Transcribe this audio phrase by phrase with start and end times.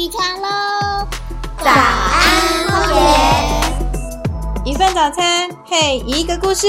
[0.00, 1.06] 起床喽！
[1.58, 3.00] 早安，荒野。
[4.64, 6.66] 一份早餐配一个故事。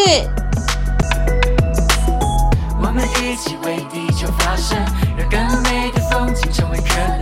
[2.83, 4.77] 我们一起为地球发声，
[5.17, 6.97] 让更美的风景成为可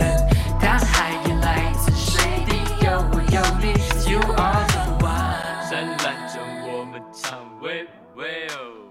[0.60, 3.70] 大海也来自水滴，有我有你
[4.10, 5.62] ，You are the one。
[5.70, 7.86] 灿烂着我们唱喂
[8.16, 8.90] 喂哦。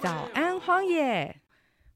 [0.00, 1.36] 早安，荒野！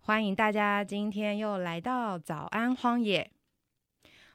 [0.02, 3.32] 欢迎大家今天又来到早安荒野。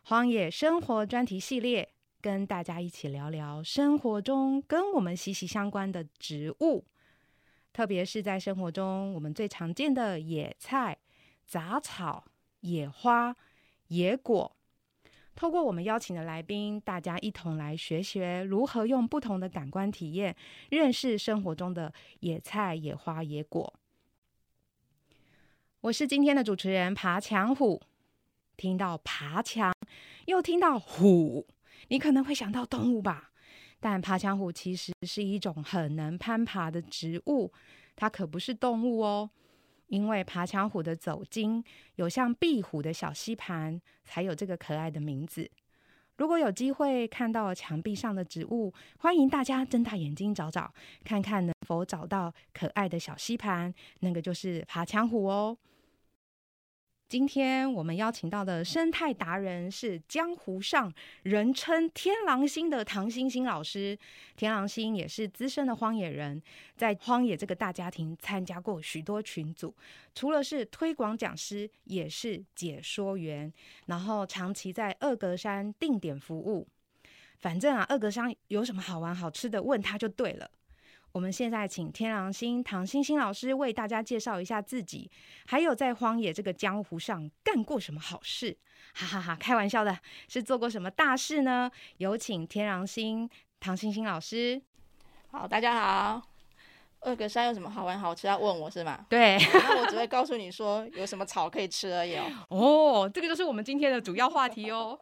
[0.03, 1.87] 荒野生活专题系列，
[2.19, 6.85] 跟大家一起聊聊生活中跟我们息息相关的植物，
[7.71, 10.97] 特别是在生活中我们最常见的野菜、
[11.45, 12.25] 杂草、
[12.61, 13.35] 野花、
[13.87, 14.55] 野果。
[15.33, 20.35] 透过我们邀请的来宾，大家一同来学学如何用不同的感官体验，
[20.69, 23.73] 认识生活中的野菜、野花、野果。
[25.79, 27.81] 我是今天的主持人爬墙虎。
[28.61, 29.73] 听到爬墙，
[30.27, 31.47] 又听到虎，
[31.87, 33.31] 你可能会想到动物吧？
[33.79, 37.51] 但爬墙虎其实是一种很能攀爬的植物，
[37.95, 39.31] 它可不是动物哦。
[39.87, 41.63] 因为爬墙虎的走茎
[41.95, 45.49] 有像壁虎的小吸盘，才有这个可爱的名字。
[46.17, 50.71] 如果有机会看到墙壁上的植物，欢迎大家睁大眼睛找找，
[51.03, 55.57] 看看能否找到可爱的小吸盘，那个就是爬墙虎哦。
[57.11, 60.89] 今天我们邀请到的生态达人是江湖上
[61.23, 63.99] 人称“天狼星”的唐星星老师。
[64.37, 66.41] 天狼星也是资深的荒野人，
[66.77, 69.75] 在荒野这个大家庭参加过许多群组，
[70.15, 73.51] 除了是推广讲师，也是解说员，
[73.87, 76.65] 然后长期在二格山定点服务。
[77.39, 80.49] 反正啊，二格山有什么好玩好吃的，问他就对了。
[81.13, 85.11] 我们现在请天狼星唐星星老师为大家介绍一下自己，
[85.45, 88.57] 还有在荒野这个江湖上干过什么好事。
[88.93, 89.97] 哈哈哈，开玩笑的，
[90.29, 91.69] 是做过什么大事呢？
[91.97, 94.61] 有请天狼星唐星星老师。
[95.31, 96.21] 好，大家好。
[97.01, 99.05] 二格山有什么好玩好吃要问我是吗？
[99.09, 102.25] 对，那我只会告诉你说有什么草可以吃而已哦。
[102.49, 104.97] 哦，这个就是我们今天的主要话题哦。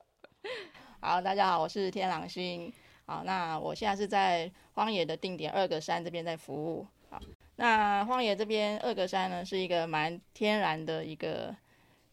[1.01, 2.73] 好，大家好，我是天狼星。
[3.09, 6.85] 好，那我现在是在荒野的定点二格山这边在服务。
[7.09, 7.19] 好，
[7.55, 11.55] 那荒野这边二格山呢，是一个蛮天然的一个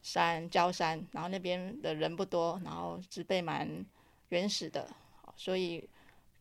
[0.01, 3.85] 山，焦山，然后那边的人不多，然后植被蛮
[4.29, 4.89] 原始的，
[5.35, 5.87] 所以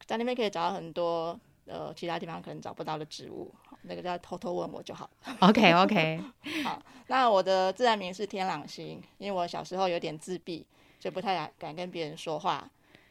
[0.06, 3.54] 在那边可以找到很多呃其他地方可能找不到的植物。
[3.82, 5.10] 那个叫偷偷问我就好。
[5.40, 6.18] OK OK。
[6.64, 10.66] 好，那我的自然名是天朗星，因为我小时候有点自闭，
[10.98, 12.66] 就不太敢跟别人说话。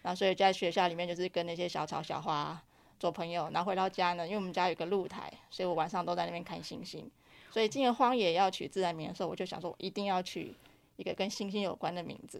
[0.07, 2.61] 那所以在学校里面就是跟那些小草小花
[2.99, 7.09] 做朋友，然后回到家呢，因为我们家有个露台，所以我晚上都在那边看星星。
[7.49, 10.53] 所以进了荒野要取自然名的时候，我就想说，我一定要取
[10.97, 12.39] 一个跟星星有关的名字。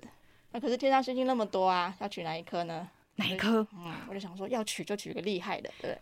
[0.52, 2.88] 那可是天上星星那么多啊，要取哪一颗呢？
[3.16, 3.66] 哪一颗？
[3.74, 5.97] 嗯，我就想说要取就取一个厉害的，对。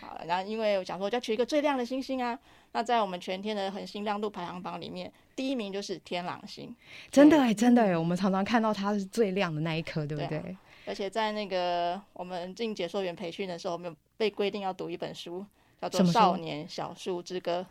[0.00, 2.36] 好，然后因为我想说要取一个最亮的星星啊，
[2.72, 6.74] 那在我们全天的恒星亮度排行榜里面，第一名就是天狼星。
[7.12, 10.56] 真的哎，真的哎，我们常常看到它是最亮的那一颗，对不对？
[10.86, 15.44] 而且在那个我们进解说员培训的时候，我们被规定要读一本书，
[15.80, 17.66] 叫做《少年小树之歌》，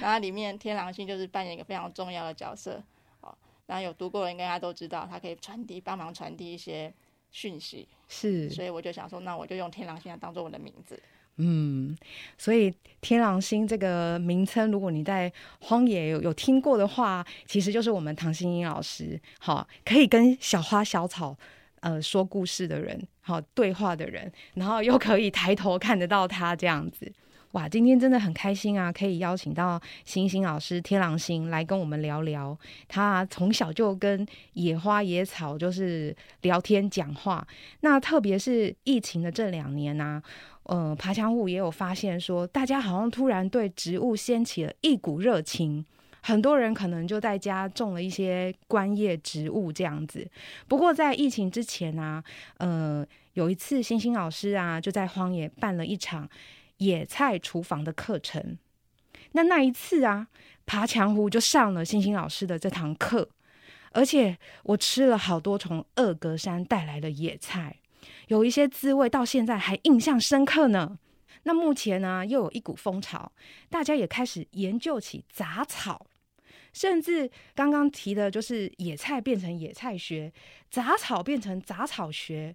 [0.00, 2.82] 然后里面天狼星就是扮演一个非常重要的角色。
[3.20, 6.92] 好，那有读过的人应该都知道，它可以传递、帮忙传递一些
[7.30, 7.88] 讯息。
[8.08, 11.00] 是，所以我就想说，那我就用天狼星来当做我的名字。
[11.36, 11.96] 嗯，
[12.36, 21.34] 所以天狼星这个名称，如果你在荒野有有听过的话，其实就是我们唐心英老师，好，可以跟小花小草。
[21.80, 27.10] 呃，说故事的人，好对话的人，然后又可以抬头看得到他这样子，
[27.52, 27.68] 哇！
[27.68, 32.56] 今天真的很开心啊，可以邀请到星星老师天狼星来跟我们聊聊。
[32.86, 37.46] 他从小就跟野花野草就是聊天讲话。
[37.80, 40.22] 那特别是疫情的这两年呢，
[40.64, 45.84] 呃，爬墙虎也有发现说，大家好像突然对植物掀起了一股热情。
[46.22, 50.28] 很多人可能就在家种了一些观叶植物这样子。
[50.68, 52.22] 不过在疫情之前呢，
[52.58, 56.28] 呃，有一次星星老师啊就在荒野办了一场
[56.78, 58.58] 野菜厨房的课程。
[59.32, 60.26] 那那一次啊，
[60.66, 63.28] 爬墙虎就上了星星老师的这堂课，
[63.92, 67.76] 而且我吃了好多从二格山带来的野菜，
[68.26, 70.98] 有一些滋味到现在还印象深刻呢。
[71.44, 73.32] 那目前呢，又有一股风潮，
[73.70, 76.06] 大家也开始研究起杂草。
[76.72, 80.32] 甚至刚刚提的，就是野菜变成野菜学，
[80.70, 82.54] 杂草变成杂草学。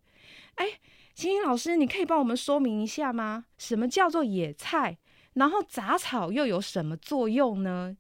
[0.56, 0.66] 哎，
[1.14, 3.46] 星星老师，你可以帮我们说明一下吗？
[3.58, 4.98] 什么叫做野菜？
[5.34, 7.96] 然后杂草又有什么作用呢？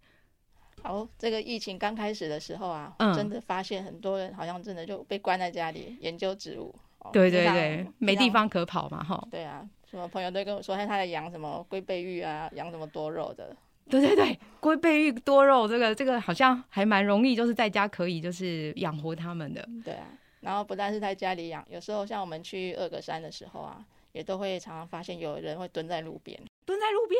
[0.82, 6.74] 好，这个疫情刚开始的时候啊，嗯真的发现很多人好像真的就被关在家里研究植物。
[7.00, 8.30] 哦对对对，没地。
[8.30, 9.28] 方可跑嘛，哈。
[9.30, 13.56] 对啊，什么朋友都跟我说，他，他在养什么龟背玉啊，养什么多肉的。
[13.90, 19.68] 对对对，龟背玉多肉，这个这个好像还蛮容易，就是在家可以就是养活它们的。
[19.84, 20.08] 对啊，
[20.42, 27.20] 然后不但是在家里养，有时候像我们去二格山的时候啊，也都会常常发现有人会蹲在路边，蹲在路边，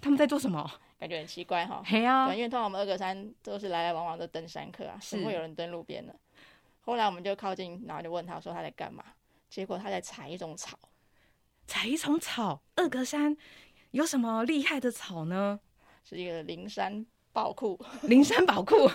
[0.00, 0.70] 他们在做什么？
[1.00, 1.82] 感觉很奇怪哈。
[1.84, 6.12] 嘿啊，，因为通常我们二格山都是来来往往的登山客啊，是怎么会有人蹲路边呢？
[6.80, 9.04] 后来我们就靠近，然后就问他说他在干嘛，
[9.50, 10.78] 结果他在采一种草，
[11.66, 13.36] 采一种草，二格山
[13.90, 15.60] 有什么厉害的草呢？
[16.08, 17.78] 是一个灵山宝库，
[18.08, 18.88] 灵山宝库，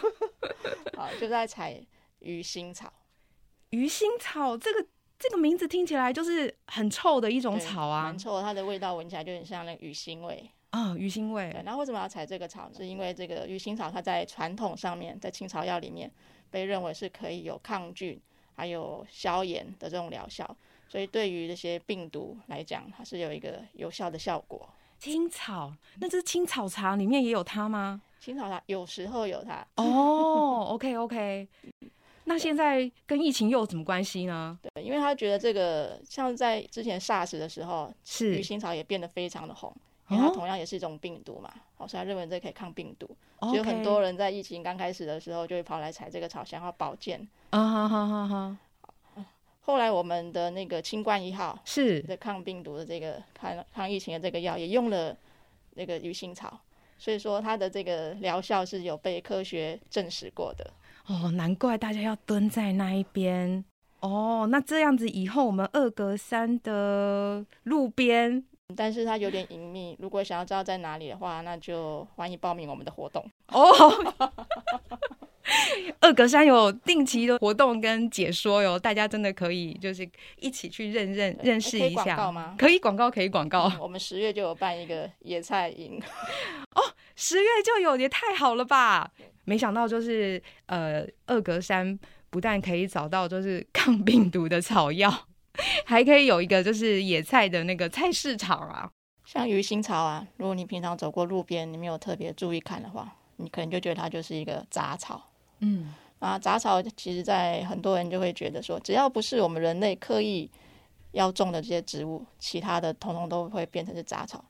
[0.97, 1.79] 好，就在采
[2.17, 2.91] 鱼腥草。
[3.69, 4.83] 鱼腥草，这个
[5.19, 8.17] 这个名字听起来就是很臭的一种草啊蛮。
[8.17, 10.49] 臭，它的味道闻起来就很像那个鱼腥味。
[10.71, 12.67] 啊，鱼腥对味，，那为什么要采这个草？
[12.75, 16.11] 是因为这个鱼腥草它在传统上面，在清草药里面
[16.49, 18.19] 被认为是可以有抗菌
[18.55, 20.57] 还有消炎的这种疗效，
[20.87, 24.67] 所以对于这些病毒来讲，它是有一个有效的效果。
[25.03, 28.01] 青草，那这青草茶里面也有它吗？
[28.21, 31.45] 青草茶有时候有它，哦， OK OK，
[32.23, 34.57] 那现在跟疫情又有什么关系呢？
[34.61, 38.37] 对，因为他觉得这个像在之前 SARS 的时候，是。
[38.37, 39.75] 鱼腥草也变得非常的红，
[40.07, 43.05] 因为它哦同样也是一种病毒嘛，哦，所以他认为这可以抗病毒，
[43.41, 47.27] 所以很多人在疫情刚开始的时候就会跑来采这个草，想要保健。
[47.49, 48.57] 啊哈哈哈哈，
[49.65, 55.15] 后来我们的那个清冠一号是的抗病毒的这个抗抗疫情的这个药也用了
[55.75, 56.59] 那个鱼腥草，
[56.97, 60.69] 所以说它的这个疗效是有被科学证实过的。
[61.07, 63.63] 哦，难怪大家要蹲在那一边。
[64.01, 68.43] 哦，那这样子以后我们二格山的路边
[68.75, 73.23] 但是它有点隐秘，如果想要知道在哪里的话，那就欢迎报名我们的活动。
[73.47, 73.63] 哦，
[75.99, 80.09] 二格山有定期的活动跟解说哟，大家真的可以就是
[80.39, 82.15] 一起去认认认识可以广一下。
[82.15, 83.71] 告吗可以广告，可以广告。
[83.79, 86.01] 我们十月就有办一个野菜营，
[87.15, 89.11] 十月就有，也太好了吧！
[89.45, 91.99] 没想到就是呃，二格山
[92.29, 95.27] 不但可以找到就是抗病毒的草药，
[95.85, 98.89] 还可以有一个就是野菜的那个菜市场啊。
[99.25, 105.21] 像鱼腥草啊，如果你平常走过路边，你没有特别注意看的话，你可能就觉得它就是一个杂草。
[105.63, 110.49] 嗯，啊，杂草其实，在很多人就会觉得说，只要不是我们人类刻意
[111.13, 114.43] 要种的这些植物，其他的统统都会变成是杂草，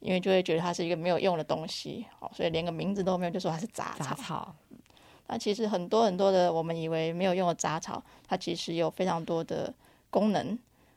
[0.00, 4.04] 因为就会觉得它是一个没有用的东西，哦，所以连个名字都没有，就说它是杂草。
[4.04, 4.54] 杂草。
[5.26, 9.72] 那其实很多很多的我们以为没有用的杂草，它其实有非常多的
[10.10, 10.56] 功能，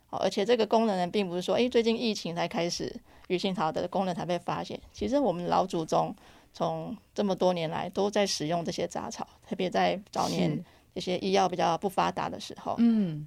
[0.10, 2.94] 哦，而且这个功能呢，并不是说，诶，最近疫情才开始
[3.30, 6.14] 鱼腥草的功能才被发现，其实我们老祖宗
[6.58, 10.64] 从这么多年来都在使用这些杂草，特别在早年是
[10.96, 13.24] 这些医药比较不发达的时候，嗯，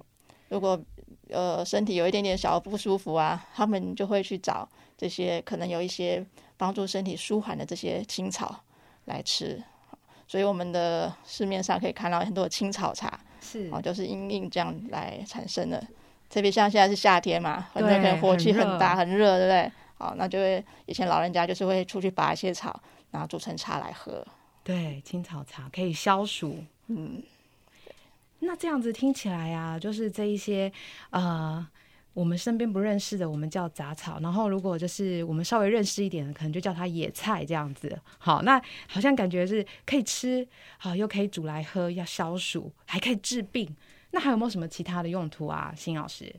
[0.49, 0.77] 如果
[1.29, 4.67] 呃身体有一点点小不舒服啊，他们就会去找
[4.97, 6.21] 这些可能有一些
[6.57, 8.53] 帮助身体舒缓的这些青草
[9.05, 9.63] 来吃。
[10.27, 15.81] 所以我们的市面上可以看到很多青草茶，是哦，就是因应这样来产生的。
[16.29, 19.71] 特别像现在是夏天嘛，很多人可能火气很很大，很热，对不对？
[20.01, 22.81] 好，那就会以前老人家就是会出去拔一些草，
[23.11, 24.25] 然后煮成茶来喝。
[24.63, 26.57] 对青草茶可以消暑。
[26.87, 27.21] 嗯，
[28.39, 30.71] 那这样子听起来啊，就是这一些
[31.11, 31.63] 呃，
[32.13, 37.95] 我们身边不认识的，我们叫杂草；然后如果就是我们稍微认识一点的，可能就叫它野菜这样子。
[38.17, 40.47] 好，那好像感觉是可以吃，
[40.79, 43.75] 好又可以煮来喝，要消暑，还可以治病。
[44.09, 46.35] 那还有没有什么其他的用途啊，辛老师？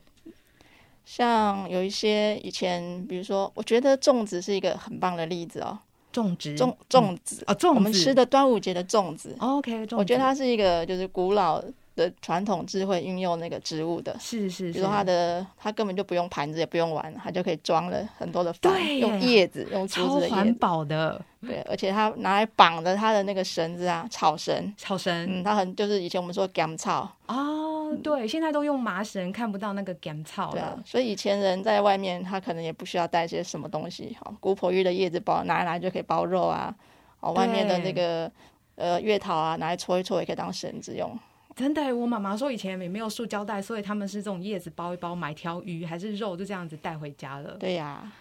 [1.05, 5.77] 像有一些以前，比如说，我觉得粽子是一个很棒的例子哦。
[6.11, 11.59] 种植粽粽子，哦，粽子我们吃的端午节的粽子，OK，粽子我觉得它是一个就是古老
[11.95, 14.15] 的传统智慧运用那个植物的。
[14.19, 27.62] 是是是，比如说它的，它根本就不用盘子，也不用碗，它就可以装了很多的饭，对用叶子，用竹超环子的叶子，保的对，而且它拿来绑着它的那个绳子啊，草绳，草绳嗯，它很就是以前我们说干草，哦，
[28.01, 36.73] 对，现在都用麻绳，看不到那个干草对啊了，，所以以前人在外面，他可能也不需要带些什么东西，好，姑婆芋的叶子包拿来就可以包肉啊，
[37.19, 38.31] 哦，外面的那个
[38.75, 41.17] 呃月桃啊，拿来搓一搓也可以当绳子用，
[41.55, 47.57] 真的，我妈妈说以前也没有塑胶袋，所以他们是这种叶子包一包，买条鱼还是肉，就这样子带回家了。
[47.59, 48.11] 对呀、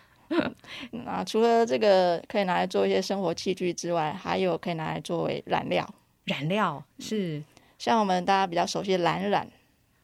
[0.90, 5.88] 那 除了这个可以拿来做一些生活器具之外，还有可以拿来作为染料，
[6.24, 7.42] 染料是。
[7.78, 9.44] 像我们大家比较熟悉的蓝染，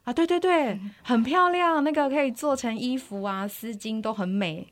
[0.08, 4.66] 啊，对对对，嗯很漂亮，那个可以做成衣服啊、丝巾都很美。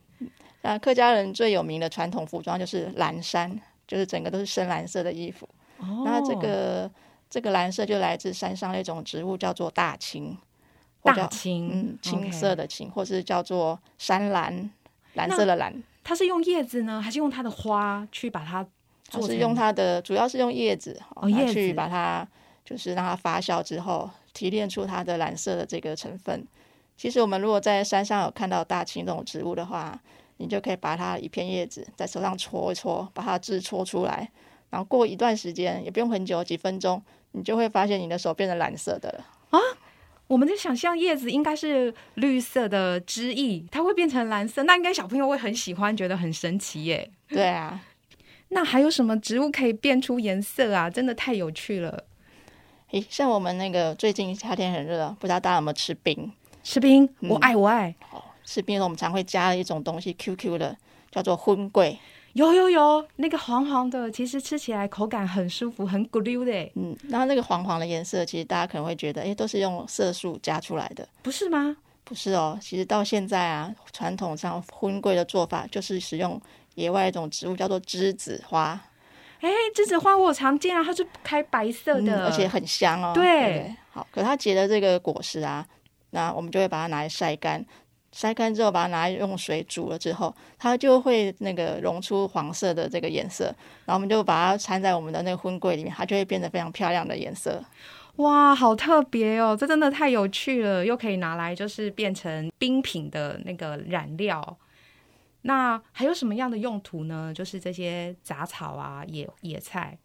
[0.62, 5.47] 那客家人最有名的传统服装就是蓝衫，就是整个都是深蓝色的衣服。
[5.76, 6.90] 哦那这个
[7.28, 10.35] 这个蓝色就来自山上那种植物，叫做大青，
[11.02, 14.71] 大青，嗯青色的青，或是叫做山蓝，
[15.12, 15.71] 蓝色的蓝。
[16.02, 18.66] 它是用叶子呢，还是用它的花去把它
[19.11, 19.21] 做成？
[19.21, 22.26] 它是用它的，主要是用叶子哦叶子去把它
[22.64, 26.47] 就是让它发酵之后，提炼出它的蓝色的这个成分。
[26.95, 29.99] 其实我们如果在山上有看到大青这种植物的话，
[30.37, 34.31] 你就可以把它一片叶子在手上搓一搓，把它的汁搓出来，
[34.69, 37.02] 然后过一段时间，也不用很久，几分钟，
[37.33, 39.59] 你就会发现你的手变成蓝色的了啊。
[40.26, 47.11] 我们在想象叶子应该是绿色的汁液，它会变成蓝色，那应该小朋友会很喜欢，觉得很神奇耶。
[47.28, 47.81] 对啊，
[48.49, 50.90] 那还有什么植物可以变出颜色啊？
[50.90, 52.05] 真的太有趣了。
[52.97, 56.33] 诶，像我们那个最近夏天很热，不知道大家有没有吃冰？
[56.62, 57.95] 吃冰，嗯我爱我爱，
[58.43, 60.75] 吃冰的时候我们常会加一种东西，QQ 的，
[61.11, 61.99] 叫做荤桂。
[62.33, 71.76] 有有有，那个黄黄的，其实吃起来口感很舒服，很咕溜的耶，嗯，然后那个黄黄的颜色，其实大家可能会觉得，哎，都是用色素加出来的，不是吗？
[72.03, 72.59] 不是哦。
[72.62, 76.41] 其实到现在啊，传统上荤桂的做法就是使用
[76.76, 78.81] 野外一种植物叫做栀子花，
[79.40, 83.12] 哎，栀子花我常见啊，它是开白色嗯的，而且很香哦。
[83.14, 85.66] 对对，好，可它结的这个果实啊，
[86.11, 87.64] 那我们就会把它拿来晒干。
[88.12, 93.45] 晒干之后，把它拿来用水煮了之后，它就会那个溶出黄色的这个颜色，
[93.85, 97.62] 然后我们就把它掺在我们的那个婚柜里面，它就会变得非常漂亮的颜色。
[98.16, 99.55] 哇，好特别哦！
[99.55, 104.57] 这真的太有趣了，又可以拿来就是变成冰品的那个染料。
[105.47, 107.33] 那还有什么样的用途呢？
[107.33, 109.97] 就是这些杂草啊、野野菜。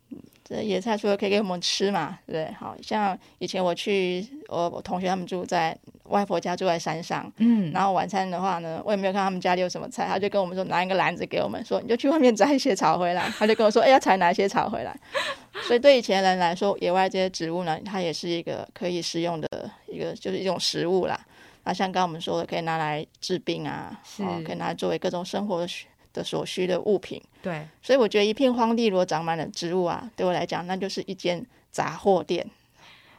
[0.44, 2.54] 这野菜除了可以给我们吃嘛，对不对？
[2.54, 13.30] 好像以前我去我我同学他们住在外婆家住在山上，嗯，然后晚餐的话呢，我也没有看他们家里有什么菜，他就跟我们说拿一个篮子给我们说，你就去外面摘一些草回来。
[13.38, 14.94] 他就跟我说，哎，要采哪些草回来？
[15.68, 19.48] 所以对以前人来说，野外这些植物呢，它也是一个可以食用的
[19.88, 21.18] 一个，就是一种食物啦。
[21.64, 25.68] 那像刚刚我们说的，可以拿来治病啊，是哦，可以拿来作为各种生活
[26.14, 27.22] 的所需的物品。
[27.42, 32.46] 对，所以我觉得一片荒地如果长满了植物啊，对我来讲，那就是一间杂货店。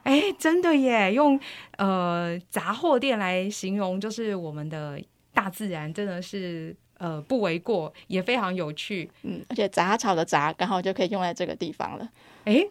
[0.02, 1.12] 哎，真的耶！
[1.12, 1.38] 用
[1.76, 5.00] 呃杂货店来形容，就是我们的
[5.32, 9.08] 大自然，真的是呃不为过，也非常有趣。
[9.22, 12.08] 嗯，而且杂草的杂刚好就可以用在这个地方了。
[12.46, 12.66] 哎，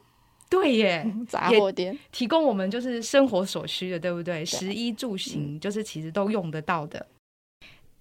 [0.51, 4.43] 对耶，杂货店，提供我们就是生活所需的，对不对？
[4.43, 7.07] 食衣住行，嗯就是其实都用得到的。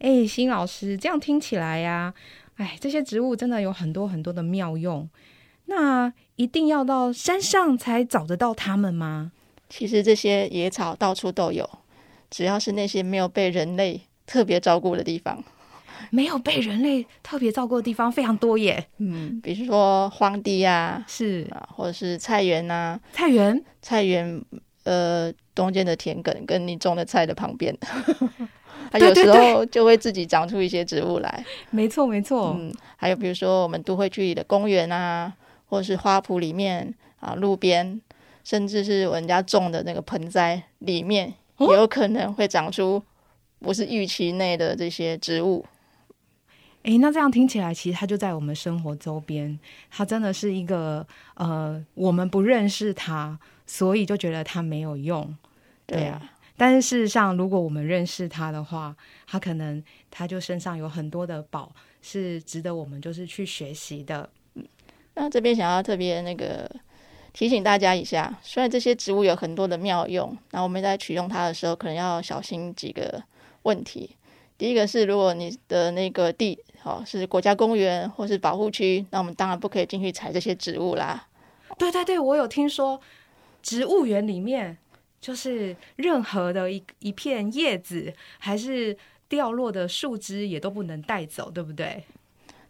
[0.00, 2.12] 哎，新老师，这样听起来呀、
[2.56, 5.08] 哎，这些植物真的有很多很多的妙用。
[5.66, 9.30] 那一定要到山上才找得到它们吗？
[9.68, 11.70] 其实这些野草到处都有，
[12.28, 15.44] 只要是那些没有被人类特别照顾的地方，
[16.10, 18.84] 没有被人类特别照顾的地方非常多耶。
[18.98, 24.42] 嗯，比如说荒地啊，是啊，或者是菜园呐、菜园，菜园
[24.84, 27.76] 呃中间的田埂跟你种的菜的旁边，
[28.90, 31.44] 它有时候就会自己长出一些植物来。
[31.70, 32.56] 没错没错。
[32.58, 35.32] 嗯，还有比如说我们都会区里的公园啊，
[35.66, 38.00] 或者是花圃里面啊，路边，
[38.42, 43.02] 甚至是人家种的那个盆栽里面，哦也有可能会长出
[43.60, 45.64] 不是预期内的这些植物。
[46.82, 49.58] 诶，那这样听起来，其实它就在我们生活周边，
[49.90, 55.36] 它真的是一个呃，我们不认识它，所以就觉得它没有用。
[55.86, 56.22] 对啊，
[56.56, 58.96] 但是事实上，如果我们认识它的话，
[59.26, 61.70] 它可能它就身上有很多的宝，
[62.00, 64.30] 是值得我们就是去学习的。
[65.14, 66.70] 那这边想要特别那个
[67.34, 73.22] 提醒大家一下，虽然这些植物有很多的妙用，那我们在取用它的时候，可能要小心几个
[73.64, 74.16] 问题。
[74.56, 81.26] 第一个是，如果你的那个地哦是国家公园或是保护区，那我们当然不可以进去采这些植物啦。
[81.78, 83.00] 对对对，我有听说，
[83.62, 84.76] 植物园里面
[85.20, 88.96] 就是任何的一一片叶子，还是
[89.28, 92.02] 掉落的树枝，也都不能带走，对不对？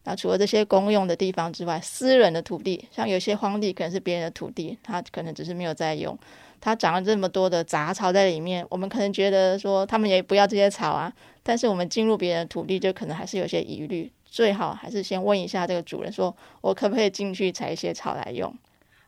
[0.04, 6.18] 那除了这些公用的地方之外，私人的土地，像有些荒地可能是别人的土地，它可能只是没有在用，
[6.60, 11.12] 它长了这么多的杂草在里面，我们可能觉得说他们也不要这些草啊，
[11.50, 18.56] 但是我们进入别人的土地，就可能还是有些疑虑，最好还是先问一下这个主人，说我可不可以进去采一些草来用。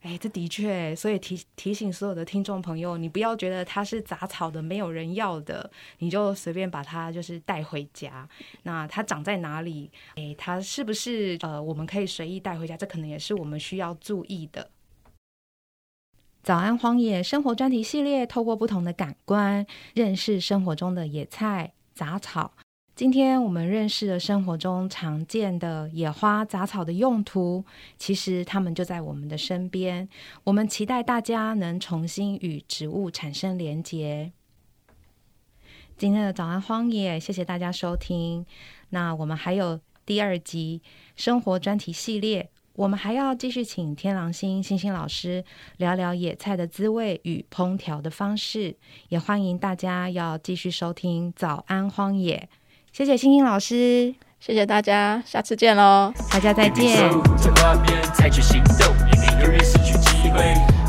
[0.00, 5.70] 哎，这的确，所以提提醒所有的听众朋友，你不要觉得它是杂草的，没有人要的，
[6.00, 8.28] 你就随便把它就是带回家。
[8.64, 9.88] 那它长在哪里？
[10.16, 12.76] 哎，它是不是呃，我们可以随意带回家？
[12.76, 14.68] 这可能也是我们需要注意的。
[16.42, 22.52] 早安荒野生活专题系列，透过不同的感官认识生活中的野菜、杂草，
[22.94, 27.64] 今天我们认识了生活中常见的野花杂草的用途，
[27.96, 30.08] 其实它们就在我们的身边。
[30.44, 34.32] 我们期待大家能重新与植物产生连结。
[35.96, 38.44] 今天的早安荒野，谢谢大家收听。
[38.90, 40.82] 那我们还有第二集
[41.14, 45.45] 生活专题系列，我们还要继续请天狼星星星老师
[45.76, 48.75] 聊聊野菜的滋味与烹调的方式，
[49.11, 52.49] 也欢迎大家要继续收听早安荒野。
[52.91, 56.12] 谢谢星星老师，谢谢大家，下次见喽。
[56.31, 57.11] 大家再见。
[57.37, 60.41] 在画面采取行动，也没有人失去机会。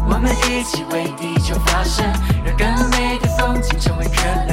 [0.05, 2.05] 我们一起为地球发声，
[2.45, 4.52] 让更美的风景成为可能。